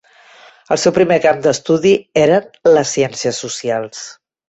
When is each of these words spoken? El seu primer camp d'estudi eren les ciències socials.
El 0.75 0.79
seu 0.83 0.95
primer 0.95 1.17
camp 1.27 1.45
d'estudi 1.45 1.93
eren 2.25 2.51
les 2.73 2.97
ciències 2.97 3.47
socials. 3.49 4.05